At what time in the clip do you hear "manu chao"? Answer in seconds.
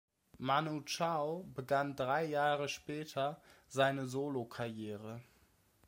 0.39-1.43